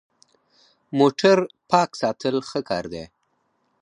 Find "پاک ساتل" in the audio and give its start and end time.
1.71-2.35